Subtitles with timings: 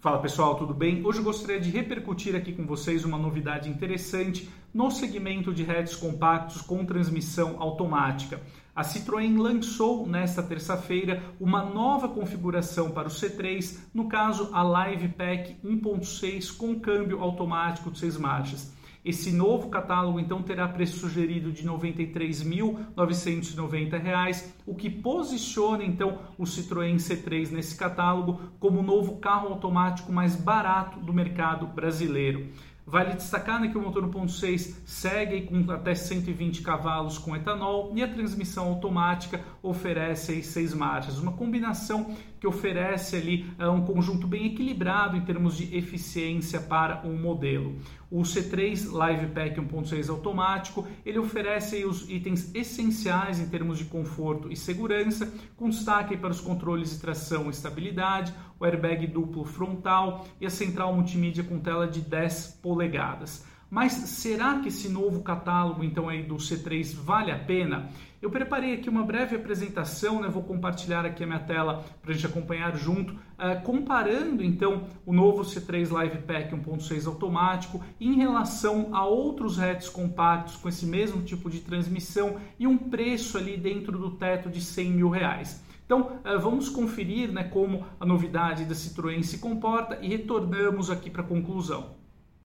[0.00, 1.04] Fala pessoal, tudo bem?
[1.04, 5.96] Hoje eu gostaria de repercutir aqui com vocês uma novidade interessante no segmento de hatches
[5.96, 8.40] compactos com transmissão automática.
[8.76, 15.08] A Citroën lançou nesta terça-feira uma nova configuração para o C3, no caso a Live
[15.08, 18.77] Pack 1.6 com câmbio automático de 6 marchas.
[19.08, 26.44] Esse novo catálogo então terá preço sugerido de R$ 93.990, o que posiciona então o
[26.44, 32.50] Citroën C3 nesse catálogo como o novo carro automático mais barato do mercado brasileiro.
[32.90, 38.02] Vale destacar né, que o motor 1.6 segue com até 120 cavalos com etanol e
[38.02, 44.26] a transmissão automática oferece aí seis marchas, uma combinação que oferece ali uh, um conjunto
[44.26, 47.76] bem equilibrado em termos de eficiência para um modelo.
[48.10, 54.50] O C3 Live Pack 1.6 automático, ele oferece os itens essenciais em termos de conforto
[54.50, 60.26] e segurança, com destaque para os controles de tração e estabilidade, o airbag duplo frontal
[60.40, 63.44] e a central multimídia com tela de 10 polegadas.
[63.70, 67.90] Mas será que esse novo catálogo então aí do C3 vale a pena?
[68.20, 70.28] Eu preparei aqui uma breve apresentação, né?
[70.28, 75.12] vou compartilhar aqui a minha tela para a gente acompanhar junto, uh, comparando então o
[75.12, 81.22] novo C3 Live Pack 1.6 automático em relação a outros hatches compactos com esse mesmo
[81.22, 85.62] tipo de transmissão e um preço ali dentro do teto de 100 mil reais.
[85.84, 91.10] Então, uh, vamos conferir né, como a novidade da Citroën se comporta e retornamos aqui
[91.10, 91.97] para a conclusão.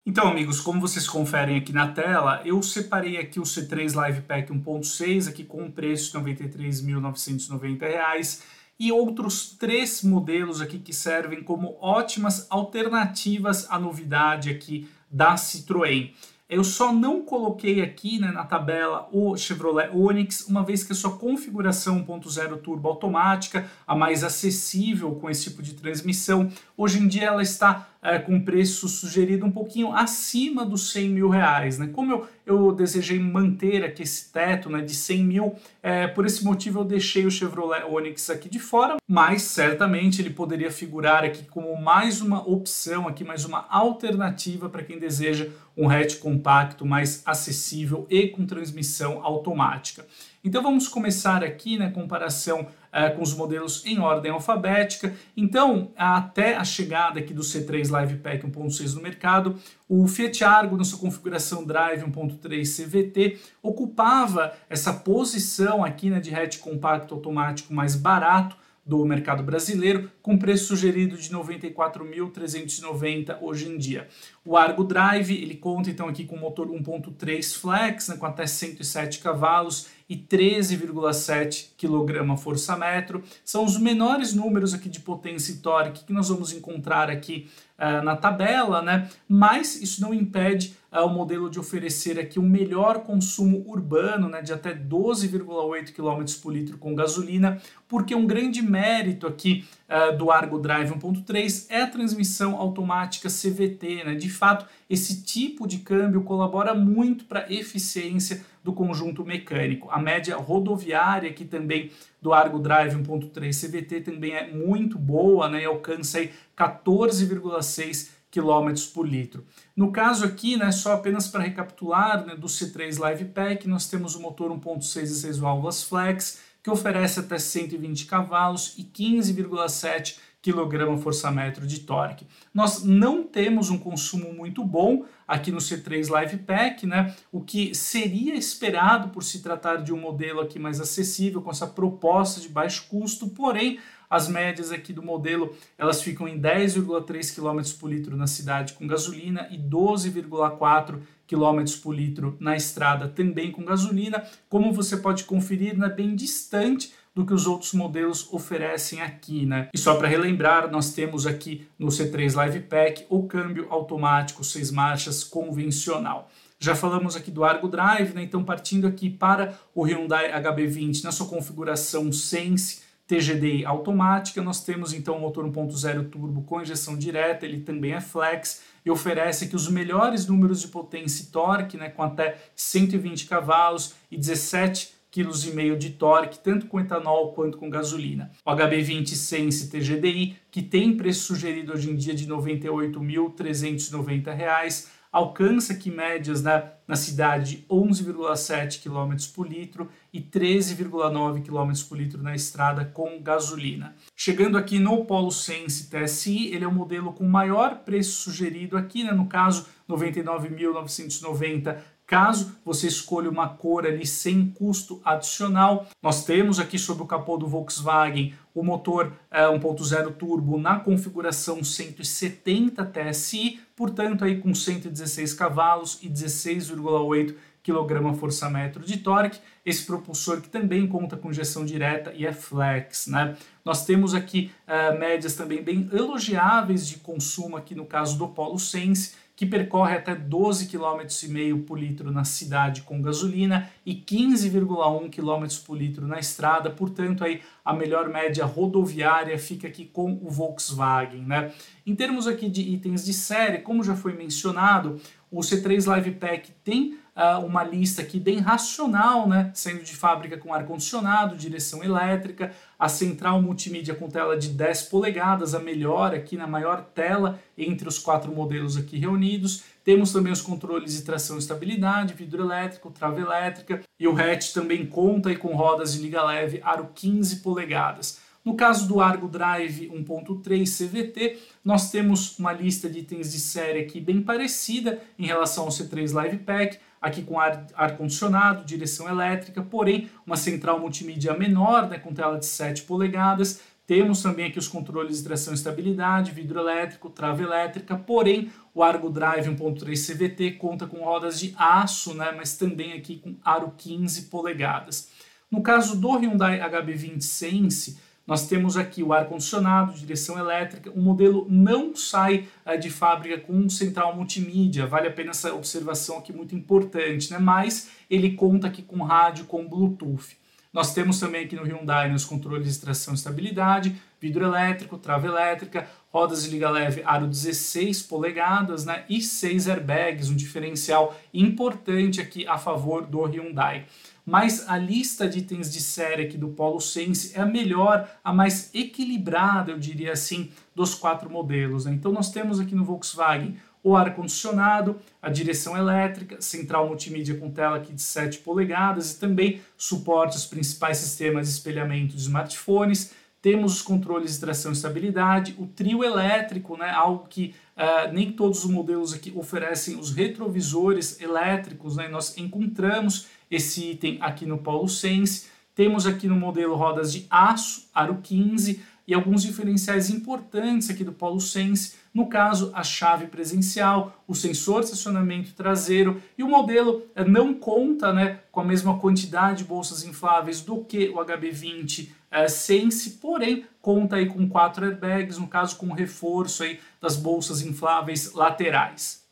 [0.05, 4.51] Então, amigos, como vocês conferem aqui na tela, eu separei aqui o C3 Live Pack
[4.51, 8.41] 1.6 aqui com um preço de R$ 93.990
[8.77, 16.11] e outros três modelos aqui que servem como ótimas alternativas à novidade aqui da Citroën.
[16.49, 20.95] Eu só não coloquei aqui né, na tabela o Chevrolet Onix, uma vez que a
[20.95, 27.07] sua configuração 1.0 turbo automática, a mais acessível com esse tipo de transmissão, hoje em
[27.07, 31.79] dia ela está é, com preço sugerido um pouquinho acima dos 100 mil reais.
[31.79, 31.87] Né?
[31.87, 36.43] Como eu, eu desejei manter aqui esse teto né, de 100 mil, é, por esse
[36.43, 41.45] motivo eu deixei o Chevrolet Onix aqui de fora, mas certamente ele poderia figurar aqui
[41.45, 47.23] como mais uma opção, aqui mais uma alternativa para quem deseja um hatch compacto mais
[47.25, 50.05] acessível e com transmissão automática.
[50.43, 55.13] Então vamos começar aqui na né, comparação uh, com os modelos em ordem alfabética.
[55.35, 59.57] Então, até a chegada aqui do C3 Live Pack 1.6 no mercado,
[59.89, 66.33] o Fiat Argo, na sua configuração Drive 1.3 CVT, ocupava essa posição aqui né, de
[66.33, 68.55] hatch compacto automático mais barato,
[68.85, 74.09] do mercado brasileiro, com preço sugerido de 94.390 hoje em dia.
[74.43, 79.19] O Argo Drive, ele conta então aqui com motor 1.3 flex, né, com até 107
[79.19, 83.23] cavalos e 13,7 kg força-metro.
[83.43, 88.03] São os menores números aqui de potência e torque que nós vamos encontrar aqui uh,
[88.03, 89.09] na tabela, né?
[89.27, 94.41] Mas isso não impede uh, o modelo de oferecer aqui um melhor consumo urbano, né,
[94.41, 100.31] de até 12,8 km por litro com gasolina, porque um grande mérito aqui uh, do
[100.31, 104.15] Argo Drive 1.3 é a transmissão automática CVT, né?
[104.15, 109.89] De fato, esse tipo de câmbio colabora muito para eficiência do conjunto mecânico.
[109.91, 111.91] A média rodoviária aqui também
[112.21, 115.63] do Argo Drive 1.3 CVT também é muito boa, né?
[115.63, 119.45] E alcança aí 14,6 km por litro.
[119.75, 124.15] No caso aqui, né, só apenas para recapitular, né, do C3 Live Pack, nós temos
[124.15, 131.65] o motor 1.6 e 6 válvulas flex, que oferece até 120 cavalos e 15,7 kgfm
[131.65, 132.27] de torque.
[132.53, 137.15] Nós não temos um consumo muito bom aqui no C3 Live Pack, né?
[137.31, 141.65] O que seria esperado por se tratar de um modelo aqui mais acessível com essa
[141.65, 147.79] proposta de baixo custo, porém as médias aqui do modelo elas ficam em 10,3 km
[147.79, 153.63] por litro na cidade com gasolina e 12,4 km por litro na estrada também com
[153.63, 154.23] gasolina.
[154.49, 159.69] Como você pode conferir, é bem distante do que os outros modelos oferecem aqui, né?
[159.73, 164.71] E só para relembrar, nós temos aqui no C3 Live Pack o câmbio automático seis
[164.71, 166.29] marchas convencional.
[166.59, 168.23] Já falamos aqui do Argo Drive, né?
[168.23, 174.41] Então partindo aqui para o Hyundai HB20 na sua configuração Sense TGDI automática.
[174.41, 178.89] Nós temos então o motor 1.0 turbo com injeção direta, ele também é flex e
[178.89, 184.17] oferece aqui os melhores números de potência e torque, né, com até 120 cavalos e
[184.17, 188.31] 17 kg de torque, tanto com etanol quanto com gasolina.
[188.43, 195.73] O HB20 Sense TGDI, que tem preço sugerido hoje em dia de R$ 98.390, alcança
[195.73, 202.23] aqui médias né, na cidade de 11,7 km por litro e 13,9 km por litro
[202.23, 203.95] na estrada com gasolina.
[204.15, 209.03] Chegando aqui no Polo Sense TSI, ele é o modelo com maior preço sugerido aqui,
[209.03, 211.77] né, no caso 99.990
[212.13, 217.37] Caso você escolha uma cor ali sem custo adicional, nós temos aqui sobre o capô
[217.37, 225.33] do Volkswagen o motor é, 1.0 turbo na configuração 170 TSI, portanto aí com 116
[225.33, 227.33] cavalos e 16,8
[227.63, 229.39] kgfm de torque.
[229.65, 233.37] Esse propulsor que também conta com injeção direta e é flex, né?
[233.63, 238.59] Nós temos aqui uh, médias também bem elogiáveis de consumo aqui no caso do Polo
[238.59, 245.65] Sense, que percorre até 12,5 km por litro na cidade com gasolina e 15,1 km
[245.65, 251.23] por litro na estrada, portanto aí a melhor média rodoviária fica aqui com o Volkswagen,
[251.23, 251.51] né?
[251.85, 254.99] Em termos aqui de itens de série, como já foi mencionado,
[255.31, 259.51] o C3 Live Pack tem uh, uma lista aqui bem racional, né?
[259.53, 265.53] Saindo de fábrica com ar-condicionado, direção elétrica, a central multimídia com tela de 10 polegadas,
[265.53, 269.63] a melhor aqui na maior tela entre os quatro modelos aqui reunidos.
[269.83, 274.53] Temos também os controles de tração e estabilidade, vidro elétrico, trava elétrica e o hatch
[274.53, 278.21] também conta aí com rodas de liga leve aro 15 polegadas.
[278.43, 283.79] No caso do Argo Drive 1.3 CVT, nós temos uma lista de itens de série
[283.79, 289.61] aqui bem parecida em relação ao C3 Live Pack, aqui com ar-condicionado, ar direção elétrica,
[289.61, 293.59] porém uma central multimídia menor, né, com tela de 7 polegadas.
[293.85, 298.81] Temos também aqui os controles de tração e estabilidade, vidro elétrico, trava elétrica, porém o
[298.81, 303.73] Argo Drive 1.3 CVT conta com rodas de aço, né, mas também aqui com aro
[303.77, 305.09] 15 polegadas.
[305.51, 310.89] No caso do Hyundai HB20 Sense, nós temos aqui o ar-condicionado, direção elétrica.
[310.91, 314.87] O modelo não sai uh, de fábrica com central multimídia.
[314.87, 317.37] Vale a pena essa observação aqui muito importante, né?
[317.37, 320.37] Mas ele conta aqui com rádio, com Bluetooth.
[320.71, 325.27] Nós temos também aqui no Hyundai nos controles de tração e estabilidade, vidro elétrico, trava
[325.27, 332.19] elétrica, rodas de liga leve aro 16 polegadas né, e 6 airbags, um diferencial importante
[332.19, 333.85] aqui a favor do Hyundai
[334.25, 338.31] mas a lista de itens de série aqui do Polo Sense é a melhor, a
[338.31, 341.85] mais equilibrada, eu diria assim, dos quatro modelos.
[341.85, 341.93] Né?
[341.93, 347.75] Então nós temos aqui no Volkswagen o ar-condicionado, a direção elétrica, central multimídia com tela
[347.75, 353.11] aqui de 7 polegadas e também suporte aos principais sistemas de espelhamento de smartphones.
[353.41, 358.31] Temos os controles de tração e estabilidade, o trio elétrico, né, algo que uh, nem
[358.31, 364.57] todos os modelos aqui oferecem os retrovisores elétricos, né, nós encontramos esse item aqui no
[364.57, 365.47] Polo Sense.
[365.75, 371.11] Temos aqui no modelo rodas de aço, aro 15 e alguns diferenciais importantes aqui do
[371.11, 377.03] Polo Sense, no caso a chave presencial, o sensor de estacionamento traseiro e o modelo
[377.15, 382.09] eh, não conta né, com a mesma quantidade de bolsas infláveis do que o HB20
[382.31, 387.61] é, Sense, porém conta aí com quatro airbags, no caso com reforço aí das bolsas
[387.61, 389.22] infláveis laterais.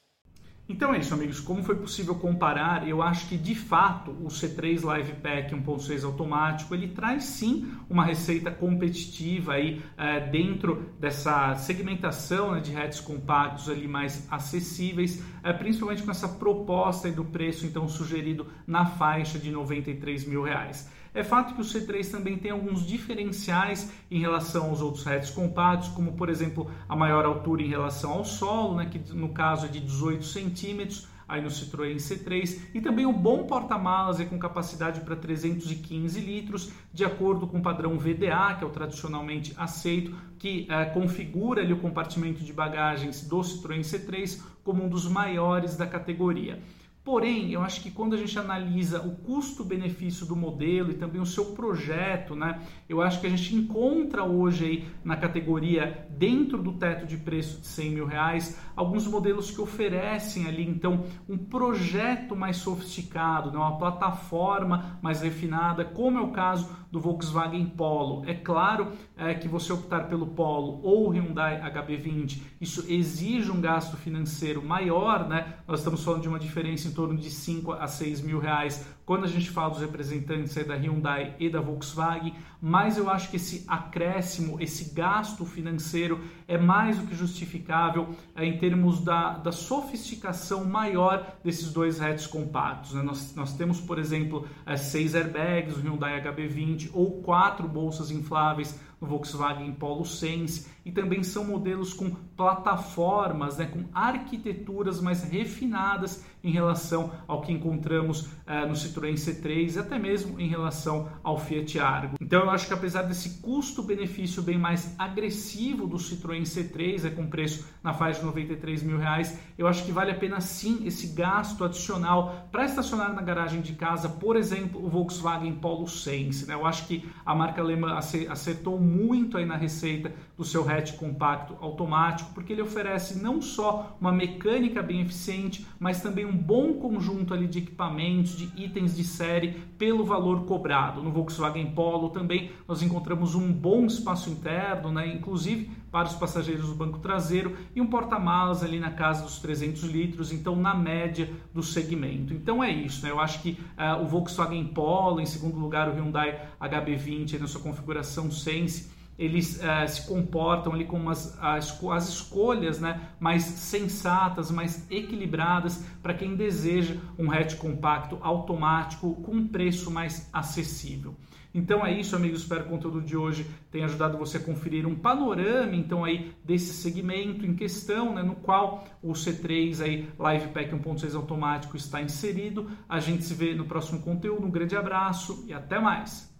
[0.71, 1.41] Então é isso, amigos.
[1.41, 2.87] Como foi possível comparar?
[2.87, 8.05] Eu acho que de fato o C3 Live Pack 1.6 automático ele traz sim uma
[8.05, 15.51] receita competitiva aí é, dentro dessa segmentação né, de hatches compactos ali mais acessíveis, é,
[15.51, 20.89] principalmente com essa proposta do preço então sugerido na faixa de 93 mil reais.
[21.13, 25.89] É fato que o C3 também tem alguns diferenciais em relação aos outros hatches compactos,
[25.89, 29.69] como por exemplo a maior altura em relação ao solo, né, que no caso é
[29.69, 35.15] de 18 centímetros, aí no Citroën C3 e também o bom porta-malas com capacidade para
[35.15, 40.85] 315 litros, de acordo com o padrão VDA, que é o tradicionalmente aceito, que é,
[40.85, 46.61] configura ali o compartimento de bagagens do Citroën C3 como um dos maiores da categoria.
[47.03, 51.25] Porém, eu acho que quando a gente analisa o custo-benefício do modelo e também o
[51.25, 56.73] seu projeto, né, eu acho que a gente encontra hoje aí na categoria, dentro do
[56.73, 62.35] teto de preço de 100 mil reais, alguns modelos que oferecem ali então um projeto
[62.35, 68.23] mais sofisticado, né, uma plataforma mais refinada, como é o caso do Volkswagen Polo.
[68.27, 73.97] É claro é, que você optar pelo Polo ou Hyundai HB20, isso exige um gasto
[73.97, 75.55] financeiro maior, né?
[75.67, 79.25] Nós estamos falando de uma diferença em torno de 5 a 6 mil reais quando
[79.25, 83.65] a gente fala dos representantes da Hyundai e da Volkswagen, mas eu acho que esse
[83.67, 90.63] acréscimo, esse gasto financeiro é mais do que justificável é, em termos da, da sofisticação
[90.63, 92.93] maior desses dois hatches compactos.
[92.93, 93.01] Né?
[93.01, 98.79] Nós, nós temos, por exemplo, é, seis airbags, o Hyundai HB20, ou quatro bolsas infláveis
[99.05, 106.51] Volkswagen Polo Sense e também são modelos com plataformas, né, com arquiteturas mais refinadas em
[106.51, 111.79] relação ao que encontramos uh, no Citroën C3 e até mesmo em relação ao Fiat
[111.79, 112.15] Argo.
[112.19, 117.27] Então eu acho que apesar desse custo-benefício bem mais agressivo do Citroën C3, é com
[117.27, 121.07] preço na faixa de 93 mil reais, eu acho que vale a pena sim esse
[121.07, 126.47] gasto adicional para estacionar na garagem de casa, por exemplo, o Volkswagen Polo Sense.
[126.47, 126.55] Né?
[126.55, 127.97] Eu acho que a marca alemã
[128.29, 133.95] acertou muito aí na receita do seu hatch compacto automático, porque ele oferece não só
[133.99, 139.03] uma mecânica bem eficiente, mas também um bom conjunto ali de equipamentos, de itens de
[139.03, 141.01] série pelo valor cobrado.
[141.01, 145.07] No Volkswagen Polo também nós encontramos um bom espaço interno, né?
[145.07, 149.83] inclusive para os passageiros do banco traseiro e um porta-malas ali na casa dos 300
[149.83, 152.33] litros, então na média do segmento.
[152.33, 153.11] Então é isso, né?
[153.11, 157.61] eu acho que uh, o Volkswagen Polo, em segundo lugar o Hyundai HB20 na sua
[157.61, 158.80] configuração Sense,
[159.17, 165.85] eles uh, se comportam ali como as, as, as escolhas né, mais sensatas, mais equilibradas
[166.01, 171.15] para quem deseja um hatch compacto automático com um preço mais acessível.
[171.53, 172.41] Então é isso, amigos.
[172.41, 176.33] Espero que o conteúdo de hoje tenha ajudado você a conferir um panorama, então aí
[176.43, 182.01] desse segmento em questão, né, no qual o C3 aí Live Pack 1.6 automático está
[182.01, 182.71] inserido.
[182.87, 184.45] A gente se vê no próximo conteúdo.
[184.45, 186.30] Um grande abraço e até mais.